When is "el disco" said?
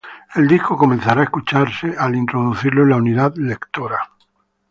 0.33-0.75